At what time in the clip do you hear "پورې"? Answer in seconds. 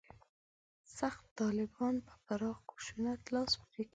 3.59-3.83